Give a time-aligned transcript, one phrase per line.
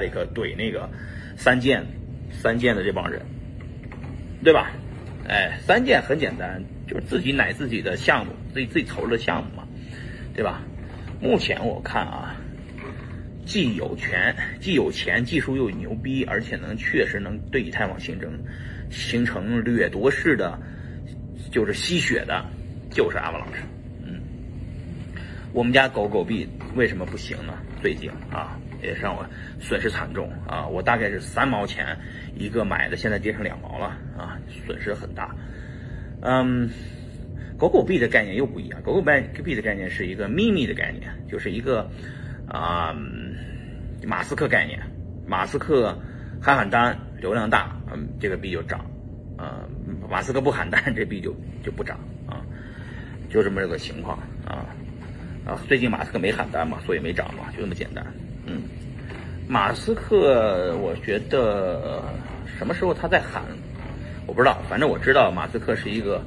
[0.00, 0.88] 里克怼那个
[1.36, 1.84] 三剑
[2.30, 3.22] 三剑的这帮人，
[4.42, 4.70] 对吧？
[5.26, 9.68] 哎，三剑很简单，就是自己奶自己的项目，自己自己投的项目嘛，
[10.34, 10.62] 对吧？
[11.20, 12.34] 目前我看啊，
[13.44, 18.32] 既有权，既有钱，技术又牛逼，而且能确实能对以太坊形成
[18.90, 20.58] 形成掠夺式的，
[21.50, 22.44] 就是吸血的，
[22.90, 23.62] 就是阿瓦朗什。
[24.06, 24.20] 嗯，
[25.52, 27.52] 我们家狗狗币为什么不行呢？
[27.82, 28.58] 最近啊。
[28.82, 29.26] 也让我
[29.60, 30.66] 损失惨重啊！
[30.66, 31.96] 我大概是三毛钱
[32.34, 35.34] 一个买的，现在跌成两毛了啊，损失很大。
[36.20, 36.70] 嗯，
[37.58, 39.02] 狗狗币的概念又不一样，狗狗
[39.44, 41.90] 币的概念是一个秘密的概念，就是一个
[42.48, 42.94] 啊
[44.06, 44.80] 马斯克概念，
[45.26, 45.98] 马斯克
[46.40, 48.80] 喊喊单，流量大，嗯，这个币就涨
[49.36, 49.66] 啊；
[50.08, 52.42] 马斯克不喊单，这币就就不涨啊，
[53.28, 54.66] 就这么个情况啊
[55.44, 55.60] 啊！
[55.66, 58.06] 最近马斯克没喊单嘛，所以没涨嘛，就这么简单。
[59.50, 62.02] 马斯克，我觉得
[62.58, 63.42] 什么时候他在喊，
[64.26, 64.58] 我不知道。
[64.68, 66.20] 反正我知道马斯克是一个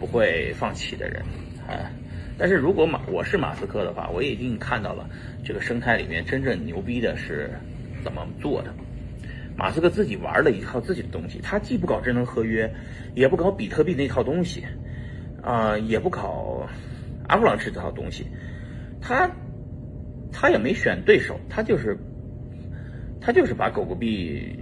[0.00, 1.22] 不会放弃的人，
[1.68, 1.92] 啊。
[2.38, 5.06] 但是如果马我是马斯克的话，我也一定看到了
[5.44, 7.50] 这个生态里面真正牛逼的是
[8.02, 8.72] 怎么做的。
[9.54, 12.72] 马斯克自己玩了一套自己的东西，他既不搞智能合约，
[13.14, 14.64] 也不搞比特币那套东西，
[15.42, 16.66] 啊，也不搞
[17.28, 18.26] 阿布朗这套东西，
[18.98, 19.30] 他。
[20.38, 21.96] 他也没选对手，他就是，
[23.26, 24.56] 他就是把狗狗币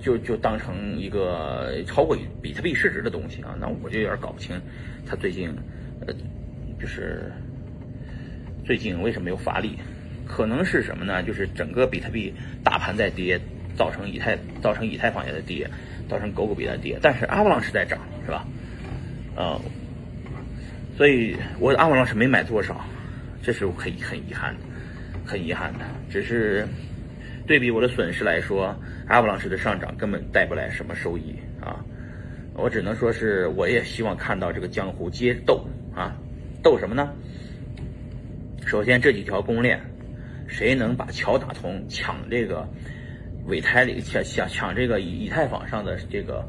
[0.00, 4.58] 就就当成一个超过比特币市值的东西啊，那我就有点搞不清
[5.04, 5.54] 他最近
[6.06, 6.14] 呃
[6.80, 7.30] 就是
[8.64, 9.76] 最近为什么没有发力？
[10.26, 11.22] 可能是什么呢？
[11.22, 12.32] 就是整个比特币
[12.64, 13.38] 大盘在跌，
[13.76, 15.68] 造成以太造成以太坊也在跌，
[16.08, 18.46] 造成狗狗币在跌，但是阿瓦朗是在涨，是吧？
[19.36, 19.60] 啊，
[20.96, 22.82] 所以我阿瓦朗是没买多少，
[23.42, 24.60] 这是很很遗憾的。
[25.26, 26.66] 很遗憾的，只是
[27.46, 28.74] 对比我的损失来说，
[29.06, 31.84] 阿布朗式的上涨根本带不来什么收益啊！
[32.54, 36.16] 我只能说是，我也希望看到这个江湖接斗啊，
[36.62, 37.12] 斗什么呢？
[38.66, 39.80] 首先这几条公链，
[40.48, 42.68] 谁能把桥打通，抢这个
[43.46, 46.44] 尾胎里抢抢抢这个以以太坊上的这个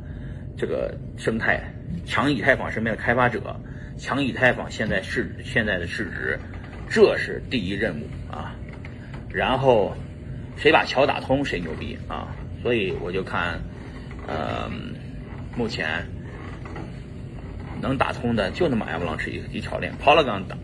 [0.57, 1.61] 这个生态，
[2.05, 3.55] 抢以太坊身边的开发者，
[3.97, 6.39] 抢以太坊现在市现在的市值，
[6.89, 8.55] 这是第一任务啊！
[9.29, 9.95] 然后，
[10.57, 12.27] 谁把桥打通谁牛逼啊！
[12.63, 13.59] 所以我就看，
[14.27, 14.69] 呃，
[15.55, 16.03] 目前
[17.81, 20.57] 能打通的就那么 Avalanche 一一条链，Polygon 打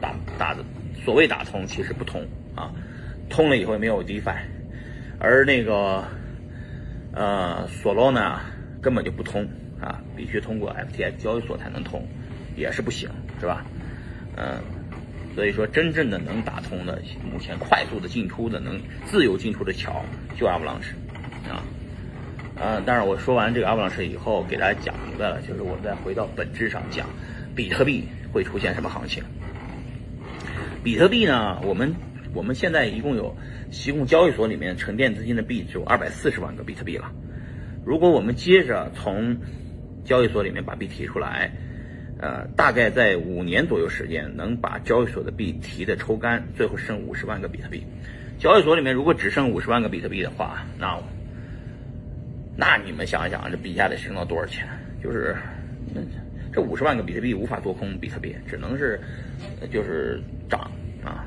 [0.00, 0.62] 打打的
[1.04, 2.70] 所谓打通其实不通啊，
[3.30, 4.36] 通了以后也没有 DeFi，
[5.18, 6.04] 而那个
[7.14, 8.40] 呃 Solana
[8.82, 9.48] 根本就不通
[9.80, 12.06] 啊，必须通过 FTX 交易所才能通，
[12.54, 13.08] 也是不行，
[13.40, 13.64] 是吧？
[14.36, 14.60] 嗯。
[15.34, 17.00] 所以说，真正的能打通的，
[17.32, 20.04] 目前快速的进出的，能自由进出的桥，
[20.38, 20.94] 就阿布朗什，
[21.48, 21.64] 啊，
[22.54, 27.08] 呃，但是我说完这个阿布朗什以后，给大家讲明白了，就是我们再回到本质上讲，
[27.56, 29.24] 比特币会出现什么行情？
[30.84, 31.58] 比特币呢？
[31.64, 31.94] 我们
[32.34, 33.34] 我们现在一共有，
[33.70, 37.10] 提供交易所里面沉淀资金的币只有二百四十万个比特币了。
[37.86, 39.38] 如果我们接着从
[40.04, 41.52] 交易所里面把币提出来。
[42.22, 47.84] 呃，大概在五年左右时间，能把交易所的币提的抽干，最后剩五十万个比特币。
[48.38, 50.96] 交易所里面如果只剩五十万个比特币的话，那
[52.56, 54.68] 那你们想一想，这币价得升到多少钱？
[55.02, 55.36] 就是
[56.52, 59.00] 这五十万个比特币无法做空比特币，只能是
[59.72, 60.70] 就是涨
[61.04, 61.26] 啊。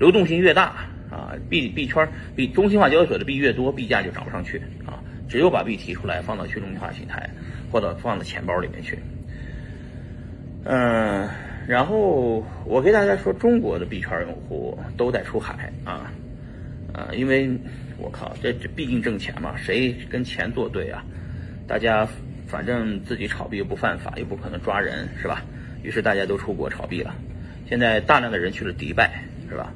[0.00, 4.98] 流动性越大啊，币币圈币中心化交易所的币越多，币价就涨不上去啊。
[5.28, 7.30] 只有把币提出来，放到去中心化平台，
[7.70, 8.98] 或者放到钱包里面去。
[10.64, 11.28] 嗯，
[11.66, 16.10] 然后我给大家说，中国的币圈用户都在出海啊，
[16.92, 17.50] 啊，因为
[17.98, 21.04] 我靠，这这毕竟挣钱嘛，谁跟钱作对啊？
[21.66, 22.08] 大家
[22.46, 25.42] 反正自己炒币又不犯法，又不可能抓人，是吧？
[25.82, 27.14] 于是大家都出国炒币了。
[27.68, 29.72] 现在大量的人去了迪拜，是吧？